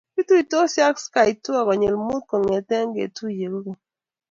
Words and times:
Kituitosi 0.13 0.77
ago 0.87 0.99
ski 1.05 1.29
tour 1.43 1.61
konyil 1.67 1.95
Mut 2.05 2.23
kongete 2.29 2.75
ketunye 2.95 3.47
kogeny 3.53 3.77